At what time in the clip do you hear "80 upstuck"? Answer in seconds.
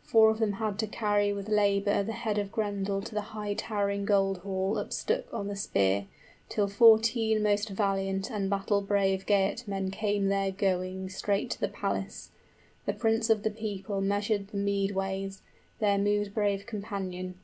4.78-5.34